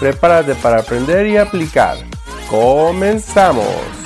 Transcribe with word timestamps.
Prepárate 0.00 0.56
para 0.56 0.80
aprender 0.80 1.26
y 1.26 1.36
aplicar. 1.36 1.96
¡Comenzamos! 2.50 4.04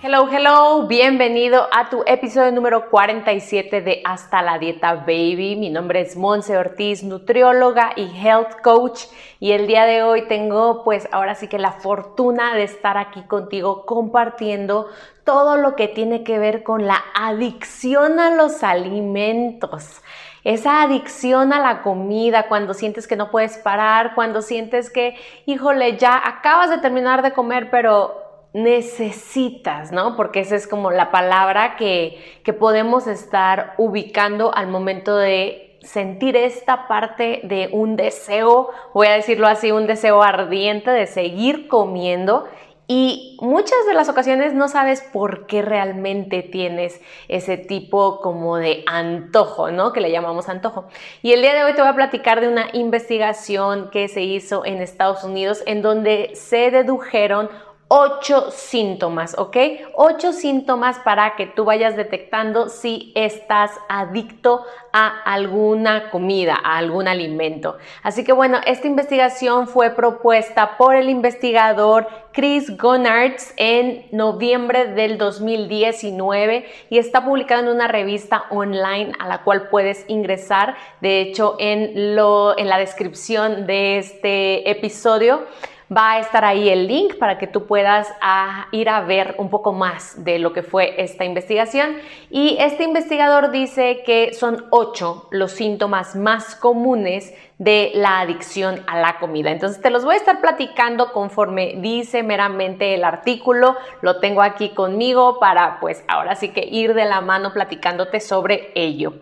Hello, 0.00 0.26
hello, 0.32 0.86
bienvenido 0.86 1.68
a 1.70 1.90
tu 1.90 2.02
episodio 2.06 2.50
número 2.52 2.88
47 2.88 3.82
de 3.82 4.00
Hasta 4.06 4.40
la 4.40 4.58
Dieta 4.58 4.94
Baby. 4.94 5.56
Mi 5.56 5.68
nombre 5.68 6.00
es 6.00 6.16
Monse 6.16 6.56
Ortiz, 6.56 7.02
nutrióloga 7.04 7.92
y 7.94 8.04
health 8.16 8.62
coach 8.62 9.02
y 9.38 9.52
el 9.52 9.66
día 9.66 9.84
de 9.84 10.02
hoy 10.02 10.26
tengo 10.26 10.82
pues 10.82 11.06
ahora 11.12 11.34
sí 11.34 11.48
que 11.48 11.58
la 11.58 11.72
fortuna 11.72 12.54
de 12.54 12.62
estar 12.62 12.96
aquí 12.96 13.20
contigo 13.24 13.84
compartiendo 13.84 14.86
todo 15.24 15.58
lo 15.58 15.76
que 15.76 15.88
tiene 15.88 16.24
que 16.24 16.38
ver 16.38 16.62
con 16.62 16.86
la 16.86 17.04
adicción 17.14 18.18
a 18.18 18.34
los 18.34 18.62
alimentos. 18.62 20.00
Esa 20.44 20.82
adicción 20.82 21.52
a 21.52 21.60
la 21.60 21.82
comida, 21.82 22.48
cuando 22.48 22.74
sientes 22.74 23.06
que 23.06 23.16
no 23.16 23.30
puedes 23.30 23.58
parar, 23.58 24.14
cuando 24.14 24.42
sientes 24.42 24.90
que, 24.90 25.16
híjole, 25.46 25.96
ya 25.96 26.16
acabas 26.16 26.70
de 26.70 26.78
terminar 26.78 27.22
de 27.22 27.32
comer, 27.32 27.70
pero 27.70 28.28
necesitas, 28.52 29.92
¿no? 29.92 30.16
Porque 30.16 30.40
esa 30.40 30.56
es 30.56 30.66
como 30.66 30.90
la 30.90 31.10
palabra 31.10 31.76
que, 31.76 32.40
que 32.44 32.52
podemos 32.52 33.06
estar 33.06 33.74
ubicando 33.78 34.54
al 34.54 34.68
momento 34.68 35.16
de 35.16 35.68
sentir 35.82 36.36
esta 36.36 36.88
parte 36.88 37.40
de 37.44 37.68
un 37.72 37.96
deseo, 37.96 38.70
voy 38.94 39.06
a 39.06 39.12
decirlo 39.12 39.46
así, 39.46 39.70
un 39.70 39.86
deseo 39.86 40.22
ardiente 40.22 40.90
de 40.90 41.06
seguir 41.06 41.68
comiendo 41.68 42.46
y 42.90 43.36
muchas 43.42 43.76
de 43.86 43.92
las 43.92 44.08
ocasiones 44.08 44.54
no 44.54 44.66
sabes 44.66 45.02
por 45.02 45.46
qué 45.46 45.60
realmente 45.60 46.42
tienes 46.42 47.02
ese 47.28 47.58
tipo 47.58 48.22
como 48.22 48.56
de 48.56 48.82
antojo, 48.86 49.70
¿no? 49.70 49.92
Que 49.92 50.00
le 50.00 50.10
llamamos 50.10 50.48
antojo. 50.48 50.88
Y 51.20 51.32
el 51.32 51.42
día 51.42 51.52
de 51.52 51.64
hoy 51.64 51.74
te 51.74 51.82
voy 51.82 51.90
a 51.90 51.94
platicar 51.94 52.40
de 52.40 52.48
una 52.48 52.68
investigación 52.72 53.90
que 53.90 54.08
se 54.08 54.22
hizo 54.22 54.64
en 54.64 54.80
Estados 54.80 55.22
Unidos 55.22 55.62
en 55.66 55.82
donde 55.82 56.30
se 56.32 56.70
dedujeron 56.70 57.50
ocho 57.88 58.50
síntomas, 58.50 59.34
¿ok? 59.38 59.56
Ocho 59.94 60.32
síntomas 60.34 60.98
para 60.98 61.36
que 61.36 61.46
tú 61.46 61.64
vayas 61.64 61.96
detectando 61.96 62.68
si 62.68 63.12
estás 63.14 63.72
adicto 63.88 64.64
a 64.92 65.22
alguna 65.24 66.10
comida, 66.10 66.58
a 66.62 66.76
algún 66.76 67.08
alimento. 67.08 67.78
Así 68.02 68.24
que 68.24 68.32
bueno, 68.32 68.58
esta 68.66 68.86
investigación 68.86 69.68
fue 69.68 69.90
propuesta 69.90 70.76
por 70.76 70.94
el 70.94 71.08
investigador 71.08 72.06
Chris 72.32 72.76
Gonards 72.76 73.54
en 73.56 74.06
noviembre 74.12 74.92
del 74.92 75.16
2019 75.16 76.66
y 76.90 76.98
está 76.98 77.24
publicada 77.24 77.62
en 77.62 77.68
una 77.68 77.88
revista 77.88 78.44
online 78.50 79.12
a 79.18 79.26
la 79.26 79.42
cual 79.44 79.68
puedes 79.70 80.04
ingresar. 80.08 80.76
De 81.00 81.22
hecho, 81.22 81.56
en, 81.58 82.14
lo, 82.14 82.56
en 82.58 82.68
la 82.68 82.78
descripción 82.78 83.66
de 83.66 83.98
este 83.98 84.70
episodio 84.70 85.46
va 85.94 86.12
a 86.12 86.18
estar 86.20 86.44
ahí 86.44 86.68
el 86.68 86.86
link 86.86 87.16
para 87.18 87.38
que 87.38 87.46
tú 87.46 87.66
puedas 87.66 88.08
ah, 88.20 88.68
ir 88.72 88.88
a 88.88 89.00
ver 89.00 89.34
un 89.38 89.48
poco 89.48 89.72
más 89.72 90.22
de 90.24 90.38
lo 90.38 90.52
que 90.52 90.62
fue 90.62 91.02
esta 91.02 91.24
investigación. 91.24 91.96
Y 92.30 92.56
este 92.60 92.84
investigador 92.84 93.50
dice 93.50 94.02
que 94.04 94.34
son 94.34 94.66
ocho 94.70 95.28
los 95.30 95.52
síntomas 95.52 96.14
más 96.14 96.54
comunes 96.54 97.32
de 97.58 97.90
la 97.94 98.20
adicción 98.20 98.84
a 98.86 99.00
la 99.00 99.18
comida. 99.18 99.50
Entonces 99.50 99.82
te 99.82 99.90
los 99.90 100.04
voy 100.04 100.14
a 100.14 100.18
estar 100.18 100.40
platicando 100.40 101.12
conforme 101.12 101.74
dice 101.78 102.22
meramente 102.22 102.94
el 102.94 103.02
artículo. 103.02 103.76
Lo 104.00 104.20
tengo 104.20 104.42
aquí 104.42 104.70
conmigo 104.70 105.40
para 105.40 105.80
pues 105.80 106.04
ahora 106.06 106.36
sí 106.36 106.50
que 106.50 106.64
ir 106.64 106.94
de 106.94 107.04
la 107.04 107.20
mano 107.20 107.52
platicándote 107.52 108.20
sobre 108.20 108.70
ello. 108.76 109.14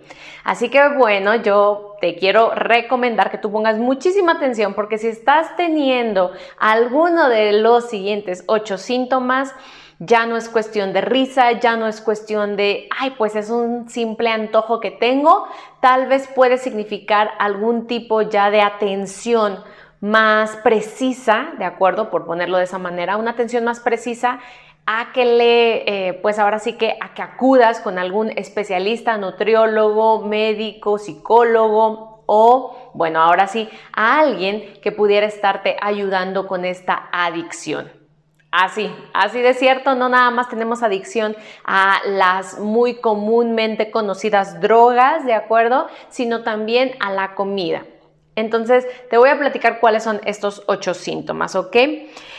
Así 0.44 0.68
que 0.68 0.86
bueno, 0.90 1.34
yo 1.36 1.96
te 2.00 2.14
quiero 2.14 2.54
recomendar 2.54 3.30
que 3.30 3.38
tú 3.38 3.50
pongas 3.50 3.78
muchísima 3.78 4.32
atención 4.32 4.74
porque 4.74 4.98
si 4.98 5.08
estás 5.08 5.56
teniendo 5.56 6.32
alguno 6.58 7.30
de 7.30 7.54
los 7.54 7.88
siguientes 7.88 8.44
ocho 8.46 8.76
síntomas, 8.76 9.54
ya 9.98 10.26
no 10.26 10.36
es 10.36 10.48
cuestión 10.48 10.92
de 10.92 11.00
risa, 11.00 11.52
ya 11.52 11.76
no 11.76 11.86
es 11.86 12.00
cuestión 12.00 12.56
de, 12.56 12.88
ay, 12.98 13.14
pues 13.16 13.34
es 13.34 13.50
un 13.50 13.88
simple 13.88 14.28
antojo 14.28 14.80
que 14.80 14.90
tengo, 14.90 15.46
tal 15.80 16.06
vez 16.06 16.28
puede 16.28 16.58
significar 16.58 17.30
algún 17.38 17.86
tipo 17.86 18.22
ya 18.22 18.50
de 18.50 18.60
atención 18.60 19.58
más 20.00 20.56
precisa, 20.56 21.52
¿de 21.58 21.64
acuerdo? 21.64 22.10
Por 22.10 22.26
ponerlo 22.26 22.58
de 22.58 22.64
esa 22.64 22.78
manera, 22.78 23.16
una 23.16 23.30
atención 23.30 23.64
más 23.64 23.80
precisa 23.80 24.40
a 24.84 25.12
que 25.12 25.24
le, 25.24 26.08
eh, 26.08 26.12
pues 26.14 26.38
ahora 26.38 26.58
sí 26.58 26.74
que 26.74 26.96
a 27.00 27.12
que 27.14 27.22
acudas 27.22 27.80
con 27.80 27.98
algún 27.98 28.30
especialista, 28.36 29.18
nutriólogo, 29.18 30.24
médico, 30.24 30.98
psicólogo 30.98 32.22
o, 32.26 32.90
bueno, 32.94 33.20
ahora 33.20 33.46
sí, 33.46 33.68
a 33.92 34.20
alguien 34.20 34.74
que 34.82 34.92
pudiera 34.92 35.26
estarte 35.26 35.76
ayudando 35.80 36.46
con 36.46 36.64
esta 36.64 37.08
adicción. 37.12 38.05
Así, 38.58 38.90
así 39.12 39.42
de 39.42 39.52
cierto, 39.52 39.94
no 39.94 40.08
nada 40.08 40.30
más 40.30 40.48
tenemos 40.48 40.82
adicción 40.82 41.36
a 41.62 41.98
las 42.06 42.58
muy 42.58 42.94
comúnmente 42.94 43.90
conocidas 43.90 44.62
drogas, 44.62 45.26
¿de 45.26 45.34
acuerdo? 45.34 45.88
Sino 46.08 46.42
también 46.42 46.92
a 47.00 47.12
la 47.12 47.34
comida. 47.34 47.84
Entonces, 48.34 48.86
te 49.10 49.18
voy 49.18 49.28
a 49.28 49.38
platicar 49.38 49.78
cuáles 49.78 50.04
son 50.04 50.22
estos 50.24 50.62
ocho 50.68 50.94
síntomas, 50.94 51.54
¿ok? 51.54 51.76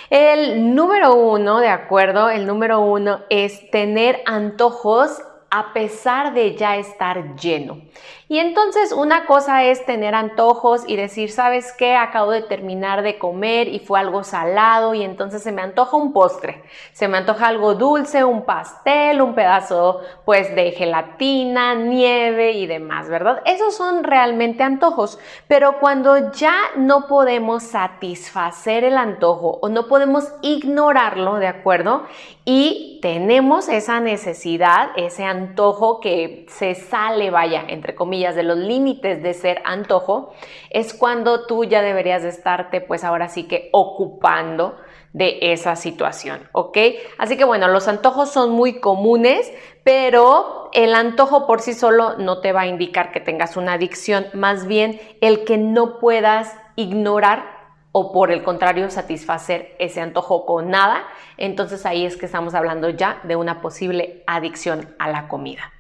El 0.10 0.74
número 0.74 1.14
uno, 1.14 1.60
¿de 1.60 1.70
acuerdo? 1.70 2.32
El 2.32 2.48
número 2.48 2.80
uno 2.80 3.20
es 3.30 3.70
tener 3.70 4.24
antojos 4.26 5.22
a 5.52 5.72
pesar 5.72 6.34
de 6.34 6.56
ya 6.56 6.78
estar 6.78 7.36
lleno. 7.36 7.82
Y 8.30 8.40
entonces 8.40 8.92
una 8.92 9.26
cosa 9.26 9.64
es 9.64 9.86
tener 9.86 10.14
antojos 10.14 10.84
y 10.86 10.98
decir, 10.98 11.32
¿sabes 11.32 11.72
qué? 11.72 11.96
Acabo 11.96 12.32
de 12.32 12.42
terminar 12.42 13.02
de 13.02 13.18
comer 13.18 13.70
y 13.70 13.80
fue 13.80 14.02
algo 14.02 14.26
salado 14.26 14.94
y 14.94 15.02
entonces 15.02 15.42
se 15.42 15.54
me 15.54 15.62
antoja 15.62 15.96
un 15.96 16.12
postre, 16.12 16.62
se 16.92 17.08
me 17.08 17.20
antoja 17.20 17.48
algo 17.48 17.76
dulce, 17.76 18.26
un 18.26 18.44
pastel, 18.44 19.22
un 19.22 19.34
pedazo 19.34 20.02
pues 20.26 20.54
de 20.56 20.72
gelatina, 20.72 21.76
nieve 21.76 22.52
y 22.52 22.68
demás, 22.68 23.08
¿verdad? 23.08 23.42
Esos 23.46 23.74
son 23.78 24.04
realmente 24.04 24.62
antojos, 24.62 25.20
pero 25.48 25.80
cuando 25.80 26.34
ya 26.34 26.54
no 26.76 27.08
podemos 27.08 27.64
satisfacer 27.64 28.84
el 28.84 28.98
antojo 28.98 29.60
o 29.62 29.70
no 29.70 29.88
podemos 29.88 30.34
ignorarlo, 30.42 31.36
¿de 31.36 31.48
acuerdo? 31.48 32.04
Y 32.44 33.00
tenemos 33.02 33.70
esa 33.70 34.00
necesidad, 34.00 34.90
ese 34.98 35.24
antojo 35.24 36.00
que 36.02 36.46
se 36.50 36.76
sale, 36.76 37.30
vaya, 37.30 37.64
entre 37.68 37.96
comillas, 37.96 38.17
de 38.18 38.44
los 38.44 38.58
límites 38.58 39.22
de 39.22 39.34
ser 39.34 39.62
antojo, 39.64 40.34
es 40.70 40.94
cuando 40.94 41.46
tú 41.46 41.64
ya 41.64 41.82
deberías 41.82 42.24
de 42.24 42.30
estarte, 42.30 42.82
pues 42.82 43.04
ahora 43.04 43.30
sí 43.30 43.44
que 43.44 43.70
ocupando 43.72 44.78
de 45.14 45.40
esa 45.54 45.76
situación, 45.76 46.48
¿ok? 46.52 46.78
Así 47.18 47.38
que 47.38 47.44
bueno, 47.44 47.68
los 47.68 47.88
antojos 47.88 48.32
son 48.32 48.52
muy 48.52 48.80
comunes, 48.80 49.52
pero 49.84 50.70
el 50.74 50.94
antojo 50.94 51.48
por 51.48 51.62
sí 51.62 51.74
solo 51.74 52.18
no 52.18 52.42
te 52.42 52.52
va 52.52 52.62
a 52.62 52.68
indicar 52.68 53.12
que 53.12 53.20
tengas 53.20 53.58
una 53.58 53.74
adicción, 53.74 54.28
más 54.34 54.68
bien 54.68 55.00
el 55.22 55.44
que 55.46 55.58
no 55.58 56.00
puedas 56.00 56.56
ignorar 56.76 57.58
o 57.92 58.12
por 58.12 58.32
el 58.32 58.44
contrario 58.44 58.92
satisfacer 58.92 59.76
ese 59.80 60.02
antojo 60.02 60.46
con 60.46 60.70
nada, 60.70 61.04
entonces 61.38 61.86
ahí 61.86 62.06
es 62.06 62.16
que 62.16 62.28
estamos 62.28 62.54
hablando 62.54 62.90
ya 62.90 63.20
de 63.24 63.36
una 63.36 63.62
posible 63.62 64.24
adicción 64.28 64.94
a 65.00 65.10
la 65.10 65.28
comida. 65.28 65.74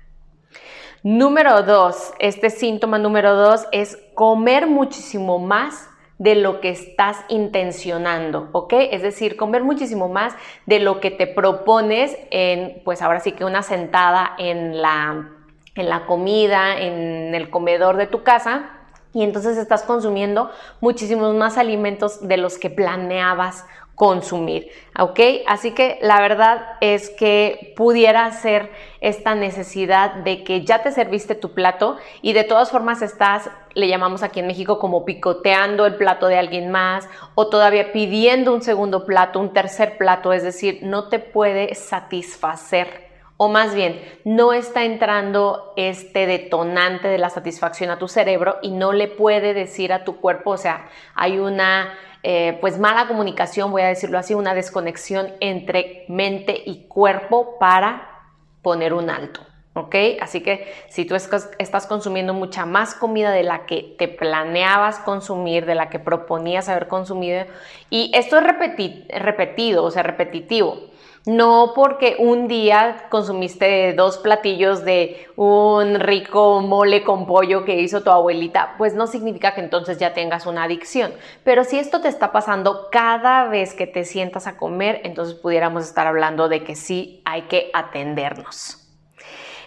Número 1.03 1.63
dos, 1.63 2.13
este 2.19 2.49
síntoma 2.49 2.97
número 2.97 3.35
dos 3.35 3.67
es 3.71 3.97
comer 4.15 4.67
muchísimo 4.67 5.37
más 5.37 5.89
de 6.17 6.33
lo 6.33 6.59
que 6.59 6.69
estás 6.69 7.17
intencionando, 7.29 8.49
¿ok? 8.51 8.73
Es 8.91 9.03
decir, 9.03 9.37
comer 9.37 9.63
muchísimo 9.63 10.09
más 10.09 10.33
de 10.65 10.79
lo 10.79 10.99
que 10.99 11.11
te 11.11 11.27
propones 11.27 12.17
en, 12.31 12.81
pues 12.83 13.03
ahora 13.03 13.19
sí 13.19 13.33
que 13.33 13.45
una 13.45 13.61
sentada 13.61 14.31
en 14.39 14.81
la, 14.81 15.29
en 15.75 15.89
la 15.89 16.07
comida, 16.07 16.79
en 16.79 17.35
el 17.35 17.51
comedor 17.51 17.97
de 17.97 18.07
tu 18.07 18.23
casa, 18.23 18.76
y 19.17 19.23
entonces 19.23 19.57
estás 19.57 19.81
consumiendo 19.81 20.51
muchísimos 20.79 21.33
más 21.33 21.57
alimentos 21.57 22.27
de 22.27 22.37
los 22.37 22.59
que 22.59 22.69
planeabas 22.69 23.65
consumir, 23.95 24.69
¿ok? 24.99 25.19
Así 25.47 25.71
que 25.71 25.97
la 26.03 26.21
verdad 26.21 26.77
es 26.81 27.09
que 27.09 27.73
pudiera 27.75 28.31
ser 28.31 28.71
esta 29.01 29.33
necesidad 29.33 30.13
de 30.17 30.43
que 30.43 30.63
ya 30.63 30.83
te 30.83 30.91
serviste 30.91 31.33
tu 31.33 31.55
plato 31.55 31.97
y 32.21 32.33
de 32.33 32.43
todas 32.43 32.69
formas 32.69 33.01
estás, 33.01 33.49
le 33.73 33.87
llamamos 33.87 34.21
aquí 34.21 34.41
en 34.41 34.45
México 34.45 34.77
como 34.77 35.03
picoteando 35.03 35.87
el 35.87 35.95
plato 35.95 36.27
de 36.27 36.37
alguien 36.37 36.69
más 36.69 37.09
o 37.33 37.47
todavía 37.47 37.91
pidiendo 37.91 38.53
un 38.53 38.61
segundo 38.61 39.03
plato, 39.03 39.39
un 39.39 39.51
tercer 39.51 39.97
plato, 39.97 40.31
es 40.31 40.43
decir, 40.43 40.81
no 40.83 41.09
te 41.09 41.17
puede 41.17 41.73
satisfacer 41.73 43.06
o 43.37 43.49
más 43.49 43.75
bien, 43.75 44.01
no 44.25 44.51
está 44.51 44.83
entrando 44.83 45.73
este 45.77 46.25
detonante 46.25 47.07
de 47.07 47.19
la 47.19 47.29
satisfacción 47.29 47.91
a 47.91 47.99
tu 47.99 48.07
cerebro 48.07 48.57
y 48.63 48.71
no 48.71 48.93
le 48.93 49.07
puede 49.07 49.53
decir 49.53 49.93
a 49.93 50.03
tu 50.03 50.17
cuerpo, 50.17 50.51
o 50.51 50.57
sea, 50.57 50.89
hay 51.13 51.37
una 51.37 51.93
eh, 52.23 52.57
pues 52.59 52.79
mala 52.79 53.07
comunicación, 53.07 53.71
voy 53.71 53.83
a 53.83 53.87
decirlo 53.87 54.17
así, 54.17 54.33
una 54.33 54.55
desconexión 54.55 55.33
entre 55.39 56.05
mente 56.07 56.61
y 56.65 56.87
cuerpo 56.87 57.59
para 57.59 58.25
poner 58.63 58.93
un 58.93 59.09
alto. 59.09 59.41
¿Ok? 59.75 59.95
Así 60.21 60.41
que 60.41 60.73
si 60.89 61.05
tú 61.05 61.13
estás 61.13 61.85
consumiendo 61.87 62.33
mucha 62.33 62.65
más 62.65 62.95
comida 62.95 63.29
de 63.29 63.43
la 63.43 63.67
que 63.67 63.95
te 63.99 64.07
planeabas 64.07 64.97
consumir, 64.97 65.67
de 65.67 65.75
la 65.75 65.89
que 65.89 65.99
proponías 65.99 66.67
haber 66.67 66.87
consumido, 66.87 67.45
y 67.91 68.09
esto 68.15 68.39
es 68.39 68.43
repetido, 68.43 69.83
o 69.83 69.91
sea, 69.91 70.01
repetitivo, 70.01 70.89
no 71.27 71.73
porque 71.75 72.15
un 72.19 72.47
día 72.47 73.05
consumiste 73.09 73.93
dos 73.93 74.17
platillos 74.17 74.85
de 74.85 75.27
un 75.35 75.99
rico 75.99 76.61
mole 76.61 77.03
con 77.03 77.27
pollo 77.27 77.65
que 77.65 77.81
hizo 77.81 78.01
tu 78.01 78.09
abuelita, 78.09 78.75
pues 78.77 78.95
no 78.95 79.07
significa 79.07 79.53
que 79.53 79.59
entonces 79.59 79.97
ya 79.97 80.13
tengas 80.13 80.45
una 80.45 80.63
adicción. 80.63 81.13
Pero 81.43 81.65
si 81.65 81.77
esto 81.79 81.99
te 81.99 82.07
está 82.07 82.31
pasando 82.31 82.87
cada 82.91 83.45
vez 83.49 83.73
que 83.73 83.87
te 83.87 84.05
sientas 84.05 84.47
a 84.47 84.55
comer, 84.55 85.01
entonces 85.03 85.35
pudiéramos 85.35 85.83
estar 85.83 86.07
hablando 86.07 86.47
de 86.47 86.63
que 86.63 86.77
sí 86.77 87.21
hay 87.25 87.43
que 87.43 87.71
atendernos. 87.73 88.87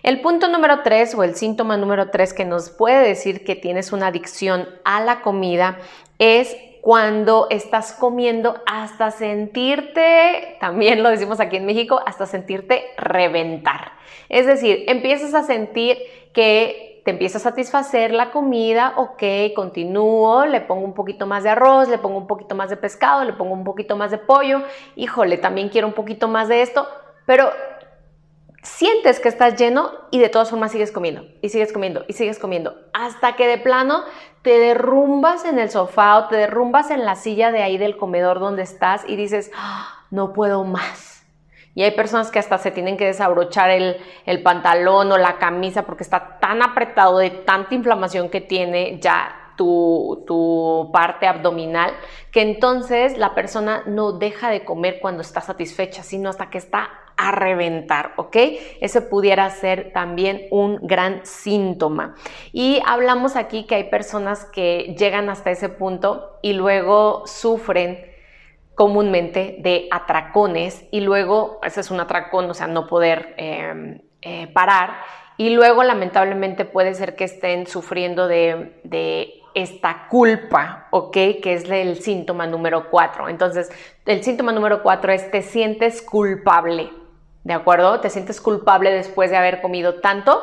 El 0.03 0.23
punto 0.23 0.49
número 0.49 0.81
tres 0.83 1.15
o 1.15 1.23
el 1.23 1.35
síntoma 1.35 1.77
número 1.77 2.09
tres 2.09 2.33
que 2.33 2.47
nos 2.47 2.71
puede 2.71 3.07
decir 3.07 3.45
que 3.45 3.55
tienes 3.55 3.93
una 3.93 4.07
adicción 4.07 4.67
a 4.85 5.03
la 5.03 5.21
comida 5.21 5.77
es 6.19 6.57
cuando 6.81 7.47
estás 7.51 7.93
comiendo 7.93 8.63
hasta 8.67 9.11
sentirte, 9.11 10.57
también 10.61 11.03
lo 11.03 11.11
decimos 11.11 11.41
aquí 11.41 11.57
en 11.57 11.67
México, 11.67 12.01
hasta 12.07 12.27
sentirte 12.27 12.85
reventar. 12.97 13.93
Es 14.29 14.47
decir, 14.47 14.85
empiezas 14.89 15.35
a 15.35 15.43
sentir 15.43 15.99
que 16.33 17.03
te 17.05 17.11
empieza 17.11 17.39
a 17.39 17.41
satisfacer 17.41 18.13
la 18.13 18.31
comida, 18.31 18.95
ok, 18.97 19.23
continúo, 19.55 20.45
le 20.47 20.61
pongo 20.61 20.85
un 20.85 20.95
poquito 20.95 21.27
más 21.27 21.43
de 21.43 21.51
arroz, 21.51 21.89
le 21.89 21.99
pongo 21.99 22.19
un 22.19 22.27
poquito 22.27 22.55
más 22.55 22.71
de 22.71 22.77
pescado, 22.77 23.25
le 23.25 23.33
pongo 23.33 23.55
un 23.55 23.65
poquito 23.65 23.97
más 23.97 24.11
de 24.11 24.19
pollo, 24.19 24.63
híjole, 24.97 25.39
también 25.39 25.71
quiero 25.71 25.87
un 25.87 25.95
poquito 25.95 26.29
más 26.29 26.49
de 26.49 26.63
esto, 26.63 26.87
pero 27.27 27.51
sientes 28.63 29.21
que 29.21 29.29
estás 29.29 29.57
lleno 29.57 29.91
y 30.11 30.19
de 30.19 30.29
todas 30.29 30.51
formas 30.51 30.73
sigues 30.73 30.93
comiendo 30.93 31.25
y 31.41 31.49
sigues 31.49 31.73
comiendo 31.73 32.05
y 32.09 32.13
sigues 32.13 32.39
comiendo 32.39 32.75
hasta 32.93 33.35
que 33.37 33.47
de 33.47 33.59
plano 33.59 34.05
te 34.43 34.59
derrumbas 34.59 35.45
en 35.45 35.59
el 35.59 35.71
sofá 35.71 36.19
o 36.19 36.29
te 36.29 36.37
derrumbas 36.37 36.91
en 36.91 37.05
la 37.05 37.15
silla 37.15 37.53
de 37.53 37.63
ahí 37.63 37.79
del 37.79 37.97
comedor 37.97 38.41
donde 38.41 38.63
estás 38.63 39.05
y 39.07 39.17
dices, 39.17 39.51
ah, 39.55 40.05
no 40.11 40.33
puedo 40.33 40.65
más. 40.65 41.27
Y 41.75 41.83
hay 41.83 41.93
personas 41.93 42.31
que 42.31 42.39
hasta 42.39 42.59
se 42.59 42.71
tienen 42.71 42.97
que 42.97 43.07
desabrochar 43.07 43.71
el, 43.71 43.97
el 44.27 44.43
pantalón 44.43 45.13
o 45.13 45.19
la 45.19 45.39
camisa 45.39 45.85
porque 45.85 46.03
está 46.03 46.39
tan 46.41 46.63
apretado 46.63 47.19
de 47.19 47.31
tanta 47.31 47.75
inflamación 47.75 48.29
que 48.29 48.41
tiene 48.41 48.99
ya 49.01 49.37
tu, 49.57 50.25
tu, 50.27 50.91
parte 50.91 51.27
abdominal, 51.27 51.93
que 52.33 52.41
entonces 52.41 53.19
la 53.19 53.35
persona 53.35 53.83
no 53.87 54.13
deja 54.13 54.49
de 54.49 54.65
comer 54.65 55.01
cuando 55.01 55.21
está 55.21 55.43
satisfecha, 55.43 56.03
sino 56.03 56.31
hasta 56.31 56.49
que 56.49 56.57
está 56.57 56.89
a 57.21 57.33
reventar, 57.33 58.15
¿ok? 58.17 58.37
Ese 58.81 59.03
pudiera 59.03 59.49
ser 59.51 59.93
también 59.93 60.47
un 60.51 60.79
gran 60.81 61.21
síntoma. 61.25 62.15
Y 62.51 62.81
hablamos 62.87 63.37
aquí 63.37 63.65
que 63.65 63.75
hay 63.75 63.85
personas 63.85 64.47
que 64.47 64.95
llegan 64.99 65.29
hasta 65.29 65.51
ese 65.51 65.69
punto 65.69 66.39
y 66.41 66.55
luego 66.55 67.27
sufren 67.27 68.07
comúnmente 68.75 69.57
de 69.59 69.89
atracones 69.91 70.87
y 70.91 71.03
luego, 71.03 71.61
ese 71.63 71.81
es 71.81 71.91
un 71.91 72.01
atracón, 72.01 72.49
o 72.49 72.55
sea, 72.55 72.67
no 72.67 72.87
poder 72.87 73.35
em, 73.37 74.01
eh, 74.23 74.47
parar 74.55 74.95
y 75.37 75.51
luego 75.51 75.83
lamentablemente 75.83 76.65
puede 76.65 76.95
ser 76.95 77.17
que 77.17 77.25
estén 77.25 77.67
sufriendo 77.67 78.29
de, 78.29 78.81
de 78.85 79.41
esta 79.55 80.07
culpa, 80.09 80.89
¿ok? 80.91 81.13
Que 81.43 81.55
es 81.55 81.69
el 81.69 82.01
síntoma 82.01 82.47
número 82.47 82.89
cuatro. 82.91 83.29
Entonces, 83.29 83.71
el 84.07 84.23
síntoma 84.23 84.53
número 84.53 84.83
cuatro 84.83 85.13
es 85.13 85.31
te 85.31 85.43
sientes 85.43 86.03
culpable, 86.03 86.91
¿de 87.45 87.53
acuerdo? 87.53 88.01
Te 88.01 88.11
sientes 88.11 88.41
culpable 88.41 88.91
después 88.91 89.31
de 89.31 89.37
haber 89.37 89.61
comido 89.61 90.01
tanto, 90.01 90.43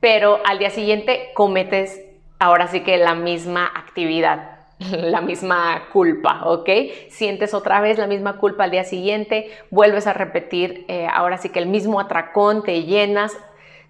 pero 0.00 0.40
al 0.44 0.58
día 0.58 0.70
siguiente 0.70 1.30
cometes 1.34 2.00
ahora 2.38 2.66
sí 2.66 2.80
que 2.80 2.96
la 2.98 3.14
misma 3.14 3.66
actividad, 3.74 4.58
la 4.78 5.20
misma 5.20 5.84
culpa, 5.92 6.42
¿ok? 6.44 6.68
Sientes 7.08 7.54
otra 7.54 7.80
vez 7.80 7.98
la 7.98 8.06
misma 8.06 8.38
culpa 8.38 8.64
al 8.64 8.70
día 8.70 8.84
siguiente, 8.84 9.50
vuelves 9.70 10.06
a 10.06 10.12
repetir 10.12 10.84
eh, 10.88 11.06
ahora 11.12 11.38
sí 11.38 11.48
que 11.48 11.58
el 11.58 11.66
mismo 11.66 12.00
atracón, 12.00 12.62
te 12.62 12.82
llenas, 12.82 13.36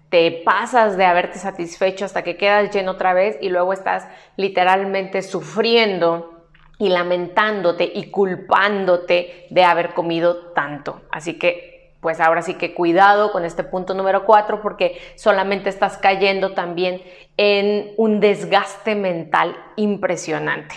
te 0.09 0.31
pasas 0.45 0.95
de 0.95 1.05
haberte 1.05 1.39
satisfecho 1.39 2.05
hasta 2.05 2.23
que 2.23 2.37
quedas 2.37 2.73
lleno 2.73 2.91
otra 2.91 3.13
vez 3.13 3.37
y 3.41 3.49
luego 3.49 3.73
estás 3.73 4.07
literalmente 4.37 5.21
sufriendo 5.21 6.45
y 6.77 6.89
lamentándote 6.89 7.91
y 7.93 8.11
culpándote 8.11 9.47
de 9.49 9.63
haber 9.63 9.93
comido 9.93 10.53
tanto. 10.53 11.01
Así 11.11 11.39
que 11.39 11.74
pues 12.01 12.19
ahora 12.19 12.41
sí 12.41 12.53
que 12.55 12.73
cuidado 12.73 13.31
con 13.31 13.45
este 13.45 13.63
punto 13.63 13.93
número 13.93 14.25
cuatro 14.25 14.61
porque 14.61 14.99
solamente 15.15 15.69
estás 15.69 15.97
cayendo 15.97 16.53
también 16.53 17.01
en 17.37 17.93
un 17.97 18.19
desgaste 18.19 18.95
mental 18.95 19.55
impresionante. 19.75 20.75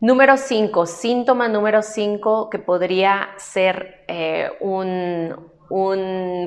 Número 0.00 0.36
cinco, 0.36 0.84
síntoma 0.84 1.48
número 1.48 1.82
cinco 1.82 2.50
que 2.50 2.58
podría 2.58 3.30
ser 3.38 4.04
eh, 4.08 4.50
un, 4.60 5.34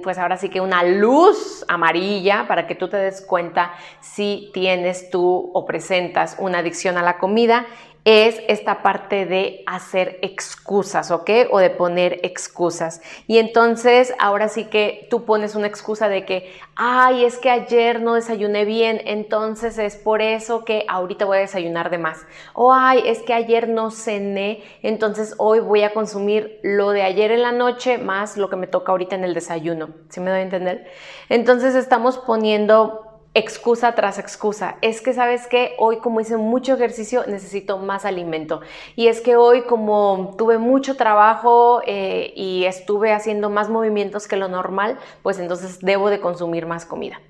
pues 0.03 0.19
ahora 0.19 0.37
sí 0.37 0.49
que 0.49 0.61
una 0.61 0.83
luz 0.83 1.65
amarilla 1.67 2.45
para 2.47 2.67
que 2.67 2.75
tú 2.75 2.89
te 2.89 2.97
des 2.97 3.21
cuenta 3.25 3.73
si 4.01 4.51
tienes 4.53 5.09
tú 5.09 5.49
o 5.51 5.65
presentas 5.65 6.37
una 6.39 6.59
adicción 6.59 6.97
a 6.97 7.01
la 7.01 7.17
comida 7.17 7.65
es 8.05 8.41
esta 8.47 8.81
parte 8.81 9.25
de 9.25 9.63
hacer 9.67 10.19
excusas, 10.21 11.11
¿ok? 11.11 11.29
O 11.51 11.59
de 11.59 11.69
poner 11.69 12.19
excusas. 12.23 13.01
Y 13.27 13.37
entonces 13.37 14.13
ahora 14.19 14.47
sí 14.47 14.65
que 14.65 15.07
tú 15.09 15.25
pones 15.25 15.55
una 15.55 15.67
excusa 15.67 16.09
de 16.09 16.25
que, 16.25 16.51
ay, 16.75 17.25
es 17.25 17.37
que 17.37 17.49
ayer 17.49 18.01
no 18.01 18.15
desayuné 18.15 18.65
bien, 18.65 19.01
entonces 19.05 19.77
es 19.77 19.95
por 19.95 20.21
eso 20.21 20.63
que 20.63 20.85
ahorita 20.87 21.25
voy 21.25 21.37
a 21.37 21.41
desayunar 21.41 21.89
de 21.89 21.97
más. 21.97 22.25
O 22.53 22.73
ay, 22.73 23.03
es 23.05 23.21
que 23.21 23.33
ayer 23.33 23.67
no 23.67 23.91
cené, 23.91 24.63
entonces 24.81 25.35
hoy 25.37 25.59
voy 25.59 25.83
a 25.83 25.93
consumir 25.93 26.59
lo 26.63 26.91
de 26.91 27.03
ayer 27.03 27.31
en 27.31 27.41
la 27.41 27.51
noche 27.51 27.97
más 27.97 28.37
lo 28.37 28.49
que 28.49 28.55
me 28.55 28.67
toca 28.67 28.91
ahorita 28.91 29.15
en 29.15 29.23
el 29.23 29.33
desayuno. 29.33 29.89
¿Sí 30.09 30.19
me 30.19 30.31
doy 30.31 30.39
a 30.39 30.43
entender? 30.43 30.87
Entonces 31.27 31.75
estamos 31.75 32.17
poniendo 32.17 33.08
excusa 33.33 33.93
tras 33.93 34.17
excusa. 34.17 34.77
Es 34.81 35.01
que, 35.01 35.13
¿sabes 35.13 35.47
que 35.47 35.75
Hoy 35.77 35.97
como 35.97 36.19
hice 36.19 36.37
mucho 36.37 36.73
ejercicio 36.73 37.23
necesito 37.27 37.77
más 37.77 38.05
alimento. 38.05 38.61
Y 38.95 39.07
es 39.07 39.21
que 39.21 39.35
hoy 39.35 39.63
como 39.63 40.35
tuve 40.37 40.57
mucho 40.57 40.95
trabajo 40.95 41.81
eh, 41.85 42.33
y 42.35 42.65
estuve 42.65 43.13
haciendo 43.13 43.49
más 43.49 43.69
movimientos 43.69 44.27
que 44.27 44.35
lo 44.35 44.47
normal, 44.47 44.97
pues 45.23 45.39
entonces 45.39 45.79
debo 45.79 46.09
de 46.09 46.19
consumir 46.19 46.65
más 46.65 46.85
comida. 46.85 47.21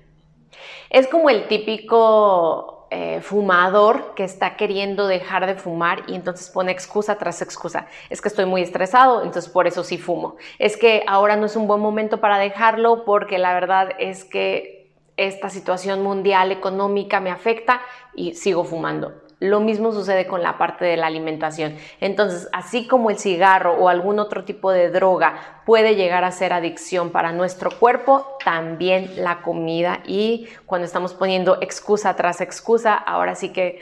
Es 0.88 1.06
como 1.06 1.30
el 1.30 1.46
típico 1.46 2.88
eh, 2.90 3.20
fumador 3.20 4.14
que 4.16 4.24
está 4.24 4.56
queriendo 4.56 5.06
dejar 5.06 5.46
de 5.46 5.54
fumar 5.54 6.02
y 6.08 6.16
entonces 6.16 6.50
pone 6.50 6.72
excusa 6.72 7.18
tras 7.18 7.40
excusa. 7.40 7.86
Es 8.08 8.20
que 8.20 8.26
estoy 8.26 8.46
muy 8.46 8.62
estresado, 8.62 9.22
entonces 9.22 9.48
por 9.48 9.68
eso 9.68 9.84
sí 9.84 9.96
fumo. 9.96 10.36
Es 10.58 10.76
que 10.76 11.04
ahora 11.06 11.36
no 11.36 11.46
es 11.46 11.54
un 11.54 11.68
buen 11.68 11.80
momento 11.80 12.20
para 12.20 12.38
dejarlo 12.38 13.04
porque 13.04 13.38
la 13.38 13.54
verdad 13.54 13.90
es 14.00 14.24
que 14.24 14.79
esta 15.26 15.50
situación 15.50 16.02
mundial 16.02 16.50
económica 16.52 17.20
me 17.20 17.30
afecta 17.30 17.80
y 18.14 18.34
sigo 18.34 18.64
fumando. 18.64 19.22
Lo 19.38 19.60
mismo 19.60 19.92
sucede 19.92 20.26
con 20.26 20.42
la 20.42 20.58
parte 20.58 20.84
de 20.84 20.98
la 20.98 21.06
alimentación. 21.06 21.74
Entonces, 22.00 22.48
así 22.52 22.86
como 22.86 23.08
el 23.08 23.18
cigarro 23.18 23.74
o 23.74 23.88
algún 23.88 24.18
otro 24.18 24.44
tipo 24.44 24.70
de 24.70 24.90
droga 24.90 25.62
puede 25.64 25.94
llegar 25.94 26.24
a 26.24 26.30
ser 26.30 26.52
adicción 26.52 27.10
para 27.10 27.32
nuestro 27.32 27.70
cuerpo, 27.70 28.36
también 28.44 29.12
la 29.16 29.40
comida 29.40 30.00
y 30.06 30.46
cuando 30.66 30.84
estamos 30.84 31.14
poniendo 31.14 31.56
excusa 31.62 32.14
tras 32.16 32.42
excusa, 32.42 32.94
ahora 32.94 33.34
sí 33.34 33.50
que 33.50 33.80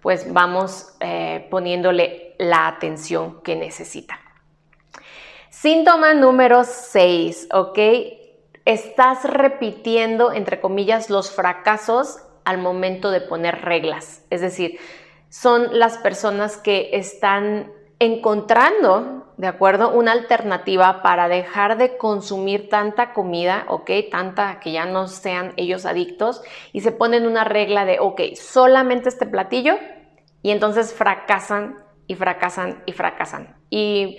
pues 0.00 0.32
vamos 0.32 0.94
eh, 1.00 1.46
poniéndole 1.50 2.34
la 2.38 2.68
atención 2.68 3.42
que 3.42 3.56
necesita. 3.56 4.20
Síntoma 5.50 6.14
número 6.14 6.62
6, 6.62 7.48
¿ok? 7.52 7.78
Estás 8.64 9.24
repitiendo, 9.24 10.32
entre 10.32 10.60
comillas, 10.60 11.10
los 11.10 11.30
fracasos 11.30 12.18
al 12.44 12.58
momento 12.58 13.10
de 13.10 13.20
poner 13.20 13.62
reglas. 13.62 14.24
Es 14.30 14.40
decir, 14.40 14.78
son 15.28 15.78
las 15.78 15.98
personas 15.98 16.56
que 16.56 16.90
están 16.92 17.72
encontrando, 17.98 19.32
¿de 19.36 19.46
acuerdo? 19.46 19.90
Una 19.90 20.12
alternativa 20.12 21.02
para 21.02 21.28
dejar 21.28 21.76
de 21.76 21.96
consumir 21.96 22.68
tanta 22.68 23.12
comida, 23.12 23.64
¿ok? 23.68 23.90
Tanta 24.10 24.60
que 24.60 24.72
ya 24.72 24.84
no 24.84 25.08
sean 25.08 25.52
ellos 25.56 25.86
adictos 25.86 26.42
y 26.72 26.80
se 26.80 26.92
ponen 26.92 27.26
una 27.26 27.44
regla 27.44 27.84
de, 27.84 27.98
ok, 28.00 28.20
solamente 28.34 29.08
este 29.08 29.26
platillo 29.26 29.76
y 30.42 30.50
entonces 30.50 30.92
fracasan 30.92 31.82
y 32.06 32.14
fracasan 32.14 32.82
y 32.86 32.92
fracasan. 32.92 33.56
Y 33.70 34.18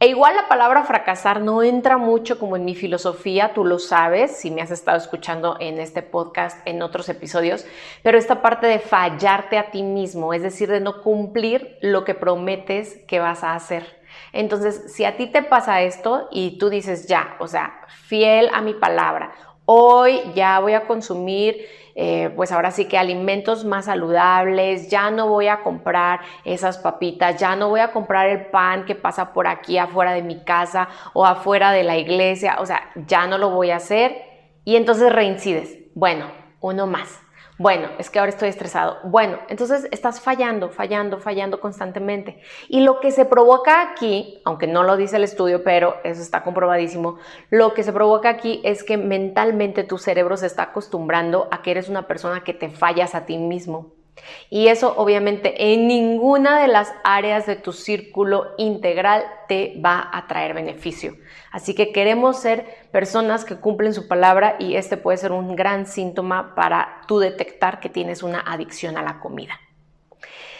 e 0.00 0.08
igual 0.08 0.36
la 0.36 0.48
palabra 0.48 0.84
fracasar 0.84 1.40
no 1.40 1.62
entra 1.62 1.96
mucho 1.96 2.38
como 2.38 2.56
en 2.56 2.64
mi 2.64 2.74
filosofía, 2.74 3.54
tú 3.54 3.64
lo 3.64 3.78
sabes, 3.78 4.36
si 4.36 4.50
me 4.50 4.60
has 4.60 4.70
estado 4.70 4.98
escuchando 4.98 5.56
en 5.60 5.78
este 5.78 6.02
podcast, 6.02 6.58
en 6.66 6.82
otros 6.82 7.08
episodios, 7.08 7.64
pero 8.02 8.18
esta 8.18 8.42
parte 8.42 8.66
de 8.66 8.80
fallarte 8.80 9.56
a 9.56 9.70
ti 9.70 9.82
mismo, 9.82 10.34
es 10.34 10.42
decir, 10.42 10.68
de 10.68 10.80
no 10.80 11.02
cumplir 11.02 11.78
lo 11.80 12.04
que 12.04 12.14
prometes 12.14 12.98
que 13.06 13.20
vas 13.20 13.44
a 13.44 13.54
hacer. 13.54 14.02
Entonces, 14.32 14.92
si 14.92 15.04
a 15.04 15.16
ti 15.16 15.26
te 15.26 15.42
pasa 15.42 15.82
esto 15.82 16.28
y 16.30 16.58
tú 16.58 16.68
dices, 16.70 17.06
ya, 17.06 17.36
o 17.38 17.46
sea, 17.46 17.80
fiel 17.88 18.50
a 18.52 18.60
mi 18.60 18.74
palabra, 18.74 19.32
hoy 19.64 20.20
ya 20.34 20.58
voy 20.60 20.74
a 20.74 20.86
consumir 20.86 21.66
eh, 21.94 22.30
pues 22.34 22.50
ahora 22.52 22.70
sí 22.70 22.86
que 22.86 22.98
alimentos 22.98 23.64
más 23.64 23.84
saludables, 23.84 24.88
ya 24.90 25.10
no 25.10 25.28
voy 25.28 25.48
a 25.48 25.62
comprar 25.62 26.20
esas 26.44 26.78
papitas, 26.78 27.38
ya 27.38 27.54
no 27.56 27.68
voy 27.68 27.80
a 27.80 27.92
comprar 27.92 28.28
el 28.28 28.46
pan 28.46 28.84
que 28.84 28.94
pasa 28.94 29.32
por 29.32 29.46
aquí 29.46 29.78
afuera 29.78 30.12
de 30.12 30.22
mi 30.22 30.42
casa 30.44 30.88
o 31.12 31.24
afuera 31.24 31.70
de 31.72 31.84
la 31.84 31.96
iglesia, 31.96 32.56
o 32.58 32.66
sea, 32.66 32.90
ya 33.06 33.26
no 33.26 33.38
lo 33.38 33.50
voy 33.50 33.70
a 33.70 33.76
hacer 33.76 34.16
y 34.64 34.76
entonces 34.76 35.12
reincides. 35.12 35.78
Bueno, 35.94 36.26
uno 36.60 36.86
más. 36.86 37.20
Bueno, 37.56 37.88
es 37.98 38.10
que 38.10 38.18
ahora 38.18 38.30
estoy 38.30 38.48
estresado. 38.48 38.98
Bueno, 39.04 39.38
entonces 39.48 39.86
estás 39.92 40.20
fallando, 40.20 40.70
fallando, 40.70 41.18
fallando 41.18 41.60
constantemente. 41.60 42.40
Y 42.68 42.80
lo 42.80 42.98
que 42.98 43.12
se 43.12 43.24
provoca 43.24 43.90
aquí, 43.90 44.40
aunque 44.44 44.66
no 44.66 44.82
lo 44.82 44.96
dice 44.96 45.16
el 45.16 45.24
estudio, 45.24 45.62
pero 45.62 45.96
eso 46.02 46.20
está 46.20 46.42
comprobadísimo, 46.42 47.18
lo 47.50 47.72
que 47.72 47.84
se 47.84 47.92
provoca 47.92 48.28
aquí 48.28 48.60
es 48.64 48.82
que 48.82 48.96
mentalmente 48.96 49.84
tu 49.84 49.98
cerebro 49.98 50.36
se 50.36 50.46
está 50.46 50.64
acostumbrando 50.64 51.48
a 51.52 51.62
que 51.62 51.70
eres 51.70 51.88
una 51.88 52.08
persona 52.08 52.42
que 52.42 52.54
te 52.54 52.70
fallas 52.70 53.14
a 53.14 53.24
ti 53.24 53.38
mismo. 53.38 53.92
Y 54.50 54.68
eso 54.68 54.94
obviamente 54.96 55.72
en 55.72 55.86
ninguna 55.86 56.60
de 56.60 56.68
las 56.68 56.92
áreas 57.02 57.46
de 57.46 57.56
tu 57.56 57.72
círculo 57.72 58.52
integral 58.58 59.24
te 59.48 59.80
va 59.84 60.08
a 60.12 60.26
traer 60.26 60.54
beneficio. 60.54 61.16
Así 61.50 61.74
que 61.74 61.92
queremos 61.92 62.38
ser 62.38 62.64
personas 62.92 63.44
que 63.44 63.56
cumplen 63.56 63.94
su 63.94 64.08
palabra 64.08 64.56
y 64.58 64.76
este 64.76 64.96
puede 64.96 65.18
ser 65.18 65.32
un 65.32 65.56
gran 65.56 65.86
síntoma 65.86 66.54
para 66.54 67.02
tú 67.08 67.18
detectar 67.18 67.80
que 67.80 67.88
tienes 67.88 68.22
una 68.22 68.40
adicción 68.40 68.96
a 68.96 69.02
la 69.02 69.20
comida. 69.20 69.58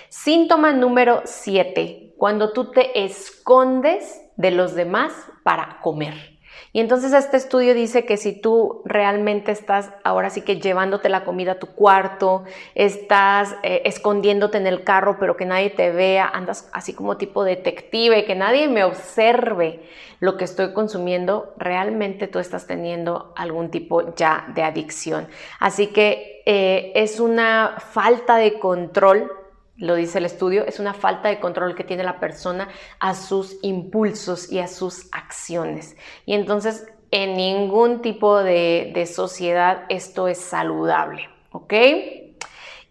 Síntoma 0.08 0.72
número 0.72 1.22
7, 1.24 2.14
cuando 2.16 2.52
tú 2.52 2.70
te 2.70 3.04
escondes 3.04 4.22
de 4.36 4.50
los 4.50 4.74
demás 4.74 5.12
para 5.42 5.80
comer. 5.80 6.33
Y 6.74 6.80
entonces 6.80 7.12
este 7.12 7.36
estudio 7.36 7.72
dice 7.72 8.04
que 8.04 8.16
si 8.16 8.32
tú 8.32 8.82
realmente 8.84 9.52
estás 9.52 9.92
ahora 10.02 10.28
sí 10.28 10.40
que 10.40 10.58
llevándote 10.58 11.08
la 11.08 11.24
comida 11.24 11.52
a 11.52 11.58
tu 11.60 11.68
cuarto, 11.68 12.42
estás 12.74 13.54
eh, 13.62 13.82
escondiéndote 13.84 14.58
en 14.58 14.66
el 14.66 14.82
carro 14.82 15.16
pero 15.20 15.36
que 15.36 15.46
nadie 15.46 15.70
te 15.70 15.92
vea, 15.92 16.26
andas 16.26 16.68
así 16.72 16.92
como 16.92 17.16
tipo 17.16 17.44
detective, 17.44 18.24
que 18.24 18.34
nadie 18.34 18.66
me 18.66 18.82
observe 18.82 19.84
lo 20.18 20.36
que 20.36 20.42
estoy 20.42 20.72
consumiendo, 20.72 21.54
realmente 21.58 22.26
tú 22.26 22.40
estás 22.40 22.66
teniendo 22.66 23.32
algún 23.36 23.70
tipo 23.70 24.12
ya 24.16 24.44
de 24.52 24.64
adicción. 24.64 25.28
Así 25.60 25.86
que 25.86 26.42
eh, 26.44 26.90
es 26.96 27.20
una 27.20 27.76
falta 27.78 28.34
de 28.34 28.58
control 28.58 29.30
lo 29.76 29.96
dice 29.96 30.18
el 30.18 30.24
estudio, 30.24 30.64
es 30.66 30.78
una 30.78 30.94
falta 30.94 31.28
de 31.28 31.40
control 31.40 31.74
que 31.74 31.84
tiene 31.84 32.04
la 32.04 32.20
persona 32.20 32.68
a 33.00 33.14
sus 33.14 33.56
impulsos 33.62 34.50
y 34.50 34.60
a 34.60 34.68
sus 34.68 35.08
acciones. 35.12 35.96
Y 36.26 36.34
entonces, 36.34 36.86
en 37.10 37.36
ningún 37.36 38.00
tipo 38.02 38.42
de, 38.42 39.08
sociedad 39.12 39.84
esto 39.88 40.28
es 40.28 40.38
saludable, 40.38 41.28
¿ok? 41.52 41.72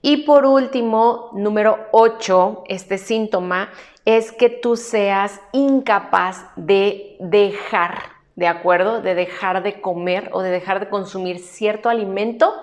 Y 0.01 0.23
por 0.25 0.45
último, 0.45 1.29
número 1.33 1.87
8, 1.91 2.63
este 2.67 2.97
síntoma 2.97 3.69
es 4.03 4.33
que 4.33 4.49
tú 4.49 4.75
seas 4.75 5.39
incapaz 5.53 6.45
de 6.57 7.15
dejar, 7.19 7.99
¿de 8.35 8.47
acuerdo? 8.47 9.01
De 9.01 9.15
dejar 9.15 9.63
de 9.63 9.79
comer 9.79 10.29
o 10.33 10.41
de 10.41 10.51
dejar 10.51 10.81
de 10.81 10.89
consumir 10.89 11.39
cierto 11.39 11.87
alimento 11.87 12.53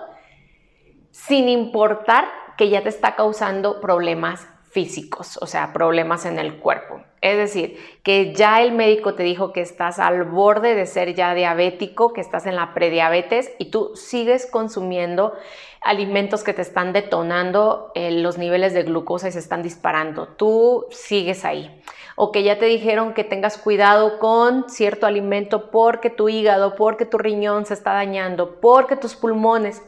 sin 1.11 1.49
importar 1.49 2.25
que 2.61 2.69
ya 2.69 2.83
te 2.83 2.89
está 2.89 3.15
causando 3.15 3.81
problemas 3.81 4.47
físicos, 4.69 5.39
o 5.41 5.47
sea, 5.47 5.73
problemas 5.73 6.27
en 6.27 6.37
el 6.37 6.59
cuerpo. 6.59 7.01
Es 7.19 7.35
decir, 7.35 7.75
que 8.03 8.35
ya 8.35 8.61
el 8.61 8.71
médico 8.71 9.15
te 9.15 9.23
dijo 9.23 9.51
que 9.51 9.61
estás 9.61 9.97
al 9.97 10.25
borde 10.25 10.75
de 10.75 10.85
ser 10.85 11.15
ya 11.15 11.33
diabético, 11.33 12.13
que 12.13 12.21
estás 12.21 12.45
en 12.45 12.55
la 12.55 12.75
prediabetes 12.75 13.51
y 13.57 13.71
tú 13.71 13.95
sigues 13.95 14.45
consumiendo 14.45 15.33
alimentos 15.81 16.43
que 16.43 16.53
te 16.53 16.61
están 16.61 16.93
detonando 16.93 17.91
eh, 17.95 18.11
los 18.11 18.37
niveles 18.37 18.75
de 18.75 18.83
glucosa 18.83 19.27
y 19.27 19.31
se 19.31 19.39
están 19.39 19.63
disparando. 19.63 20.27
Tú 20.27 20.85
sigues 20.91 21.43
ahí. 21.45 21.81
O 22.15 22.31
que 22.31 22.43
ya 22.43 22.59
te 22.59 22.65
dijeron 22.65 23.15
que 23.15 23.23
tengas 23.23 23.57
cuidado 23.57 24.19
con 24.19 24.69
cierto 24.69 25.07
alimento 25.07 25.71
porque 25.71 26.11
tu 26.11 26.29
hígado, 26.29 26.75
porque 26.75 27.07
tu 27.07 27.17
riñón 27.17 27.65
se 27.65 27.73
está 27.73 27.93
dañando, 27.93 28.61
porque 28.61 28.97
tus 28.97 29.15
pulmones 29.15 29.81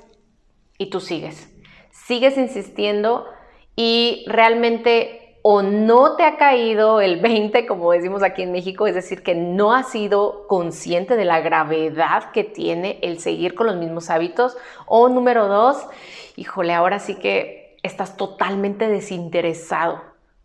y 0.80 0.90
tú 0.90 1.00
sigues 1.00 1.53
sigues 2.06 2.38
insistiendo 2.38 3.26
y 3.76 4.26
realmente 4.28 5.24
o 5.46 5.62
no 5.62 6.16
te 6.16 6.24
ha 6.24 6.38
caído 6.38 7.02
el 7.02 7.20
20, 7.20 7.66
como 7.66 7.92
decimos 7.92 8.24
aquí 8.24 8.44
en 8.44 8.54
México, 8.54 8.88
es 8.88 8.96
decir, 8.96 9.24
que 9.24 9.36
no 9.36 9.74
has 9.74 9.92
sido 9.92 10.48
consciente 10.48 11.18
de 11.18 11.26
la 11.26 11.42
gravedad 11.42 12.32
que 12.32 12.46
tiene 12.46 12.98
el 13.02 13.20
seguir 13.20 13.54
con 13.54 13.68
los 13.68 13.76
mismos 13.76 14.10
hábitos, 14.10 14.56
o 14.86 15.10
número 15.10 15.48
dos, 15.48 15.86
híjole, 16.38 16.74
ahora 16.74 17.00
sí 17.00 17.16
que 17.16 17.78
estás 17.84 18.16
totalmente 18.16 18.88
desinteresado 18.88 20.02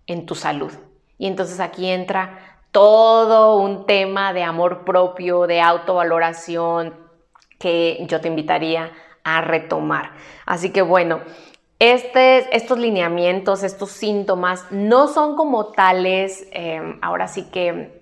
en 0.09 0.27
tu 0.27 0.35
salud. 0.35 0.73
Y 1.17 1.29
entonces 1.29 1.61
aquí 1.61 1.89
entra 1.89 2.59
todo 2.73 3.57
un 3.57 3.87
tema 3.87 4.33
de 4.33 4.43
amor 4.43 4.85
propio, 4.85 5.47
de 5.47 5.61
autovaloración, 5.61 6.95
que 7.61 8.05
yo 8.09 8.21
te 8.21 8.27
invitaría 8.27 8.91
a 9.37 9.41
retomar. 9.41 10.13
Así 10.47 10.71
que 10.71 10.83
bueno, 10.83 11.21
este, 11.79 12.57
estos 12.57 12.79
lineamientos, 12.79 13.63
estos 13.63 13.91
síntomas 13.91 14.65
no 14.73 15.07
son 15.07 15.37
como 15.37 15.67
tales, 15.67 16.49
em, 16.51 16.99
ahora 17.03 17.29
sí 17.29 17.45
que, 17.53 18.01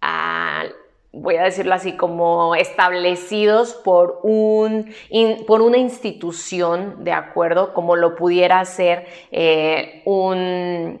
ah, 0.00 0.64
voy 1.12 1.36
a 1.36 1.44
decirlo 1.44 1.74
así, 1.74 1.96
como 1.96 2.54
establecidos 2.54 3.74
por, 3.74 4.20
un, 4.22 4.94
por 5.46 5.62
una 5.62 5.78
institución, 5.78 7.02
¿de 7.02 7.12
acuerdo? 7.12 7.74
Como 7.74 7.96
lo 7.96 8.14
pudiera 8.14 8.64
ser 8.64 9.06
eh, 9.32 10.02
un, 10.04 11.00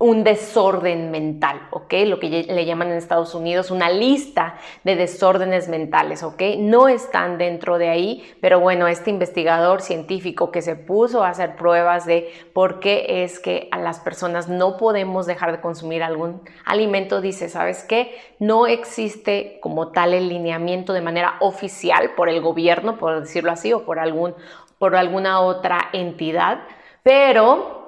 un 0.00 0.24
desorden 0.24 1.10
mental, 1.10 1.60
¿ok? 1.72 1.92
Lo 2.06 2.18
que 2.18 2.44
le 2.48 2.64
llaman 2.64 2.88
en 2.90 2.96
Estados 2.96 3.34
Unidos 3.34 3.70
una 3.70 3.90
lista 3.90 4.56
de 4.82 4.96
desórdenes 4.96 5.68
mentales, 5.68 6.22
¿ok? 6.22 6.40
No 6.56 6.88
están 6.88 7.36
dentro 7.36 7.76
de 7.76 7.90
ahí, 7.90 8.32
pero 8.40 8.60
bueno, 8.60 8.88
este 8.88 9.10
investigador 9.10 9.82
científico 9.82 10.50
que 10.50 10.62
se 10.62 10.74
puso 10.74 11.22
a 11.22 11.28
hacer 11.28 11.54
pruebas 11.54 12.06
de 12.06 12.32
por 12.54 12.80
qué 12.80 13.24
es 13.24 13.40
que 13.40 13.68
a 13.72 13.78
las 13.78 14.00
personas 14.00 14.48
no 14.48 14.78
podemos 14.78 15.26
dejar 15.26 15.52
de 15.52 15.60
consumir 15.60 16.02
algún 16.02 16.40
alimento, 16.64 17.20
dice, 17.20 17.50
¿sabes 17.50 17.84
qué? 17.84 18.16
No 18.38 18.66
existe 18.66 19.58
como 19.60 19.88
tal 19.88 20.14
el 20.14 20.30
lineamiento 20.30 20.94
de 20.94 21.02
manera 21.02 21.34
oficial 21.40 22.12
por 22.16 22.30
el 22.30 22.40
gobierno, 22.40 22.96
por 22.96 23.20
decirlo 23.20 23.52
así, 23.52 23.74
o 23.74 23.84
por, 23.84 23.98
algún, 23.98 24.34
por 24.78 24.96
alguna 24.96 25.40
otra 25.40 25.90
entidad, 25.92 26.62
pero 27.02 27.79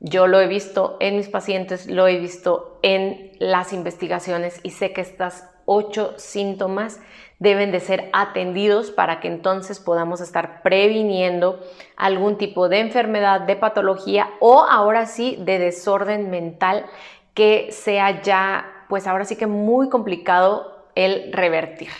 yo 0.00 0.26
lo 0.26 0.40
he 0.40 0.46
visto 0.46 0.96
en 1.00 1.16
mis 1.16 1.28
pacientes, 1.28 1.86
lo 1.86 2.06
he 2.06 2.18
visto 2.18 2.78
en 2.82 3.32
las 3.38 3.72
investigaciones 3.72 4.60
y 4.62 4.70
sé 4.70 4.92
que 4.92 5.00
estos 5.00 5.44
ocho 5.64 6.14
síntomas 6.16 7.00
deben 7.38 7.70
de 7.70 7.80
ser 7.80 8.08
atendidos 8.12 8.90
para 8.90 9.20
que 9.20 9.28
entonces 9.28 9.78
podamos 9.78 10.20
estar 10.20 10.62
previniendo 10.62 11.60
algún 11.96 12.38
tipo 12.38 12.68
de 12.68 12.80
enfermedad, 12.80 13.42
de 13.42 13.56
patología 13.56 14.30
o 14.40 14.62
ahora 14.62 15.06
sí 15.06 15.36
de 15.40 15.58
desorden 15.58 16.30
mental 16.30 16.86
que 17.34 17.68
sea 17.70 18.22
ya, 18.22 18.86
pues 18.88 19.06
ahora 19.06 19.24
sí 19.26 19.36
que 19.36 19.46
muy 19.46 19.90
complicado 19.90 20.86
el 20.94 21.32
revertir. 21.32 21.90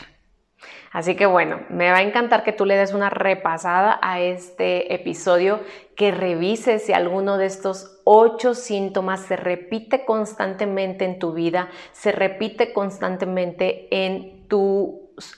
Así 0.96 1.14
que 1.14 1.26
bueno, 1.26 1.60
me 1.68 1.90
va 1.90 1.98
a 1.98 2.02
encantar 2.02 2.42
que 2.42 2.54
tú 2.54 2.64
le 2.64 2.74
des 2.74 2.94
una 2.94 3.10
repasada 3.10 3.98
a 4.00 4.20
este 4.20 4.94
episodio, 4.94 5.60
que 5.94 6.10
revises 6.10 6.86
si 6.86 6.94
alguno 6.94 7.36
de 7.36 7.44
estos 7.44 8.00
ocho 8.04 8.54
síntomas 8.54 9.20
se 9.20 9.36
repite 9.36 10.06
constantemente 10.06 11.04
en 11.04 11.18
tu 11.18 11.34
vida, 11.34 11.68
se 11.92 12.12
repite 12.12 12.72
constantemente 12.72 13.88
en 13.90 14.48
tus 14.48 14.94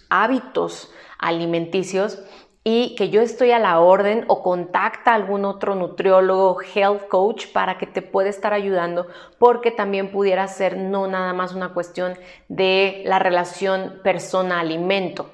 hábitos 0.09 0.93
alimenticios 1.19 2.23
y 2.63 2.95
que 2.95 3.11
yo 3.11 3.21
estoy 3.21 3.51
a 3.51 3.59
la 3.59 3.81
orden 3.81 4.27
o 4.29 4.45
contacta 4.45 5.11
a 5.11 5.15
algún 5.17 5.45
otro 5.45 5.75
nutriólogo, 5.75 6.61
health 6.73 7.09
coach 7.09 7.49
para 7.53 7.79
que 7.79 7.87
te 7.89 8.01
pueda 8.01 8.29
estar 8.29 8.53
ayudando 8.53 9.09
porque 9.41 9.73
también 9.73 10.13
pudiera 10.13 10.47
ser 10.47 10.77
no 10.77 11.09
nada 11.09 11.33
más 11.33 11.53
una 11.53 11.75
cuestión 11.75 12.15
de 12.47 13.03
la 13.07 13.19
relación 13.19 13.99
persona-alimento 14.05 15.33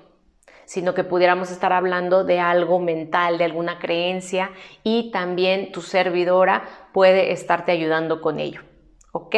sino 0.66 0.94
que 0.94 1.04
pudiéramos 1.04 1.50
estar 1.50 1.72
hablando 1.72 2.24
de 2.24 2.40
algo 2.40 2.78
mental, 2.78 3.38
de 3.38 3.44
alguna 3.44 3.78
creencia 3.78 4.50
y 4.82 5.10
también 5.10 5.72
tu 5.72 5.82
servidora 5.82 6.64
puede 6.92 7.32
estarte 7.32 7.72
ayudando 7.72 8.20
con 8.20 8.38
ello. 8.38 8.60
¿Ok? 9.12 9.36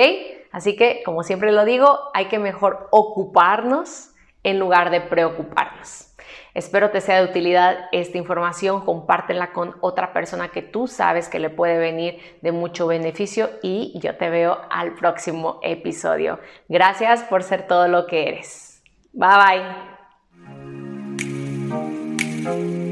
Así 0.52 0.76
que, 0.76 1.02
como 1.04 1.22
siempre 1.22 1.52
lo 1.52 1.64
digo, 1.64 1.98
hay 2.14 2.26
que 2.26 2.38
mejor 2.38 2.88
ocuparnos 2.90 4.14
en 4.42 4.58
lugar 4.58 4.90
de 4.90 5.00
preocuparnos. 5.00 6.14
Espero 6.54 6.90
te 6.90 7.02
sea 7.02 7.18
de 7.18 7.28
utilidad 7.28 7.88
esta 7.92 8.16
información, 8.16 8.86
compártela 8.86 9.52
con 9.52 9.76
otra 9.82 10.14
persona 10.14 10.48
que 10.48 10.62
tú 10.62 10.86
sabes 10.86 11.28
que 11.28 11.38
le 11.38 11.50
puede 11.50 11.76
venir 11.76 12.38
de 12.40 12.50
mucho 12.50 12.86
beneficio 12.86 13.50
y 13.62 13.92
yo 14.00 14.16
te 14.16 14.30
veo 14.30 14.60
al 14.70 14.94
próximo 14.94 15.60
episodio. 15.62 16.40
Gracias 16.66 17.22
por 17.24 17.42
ser 17.42 17.66
todo 17.66 17.88
lo 17.88 18.06
que 18.06 18.28
eres. 18.28 18.82
Bye 19.12 19.28
bye. 19.28 19.95
Thank 22.46 22.70
you. 22.70 22.85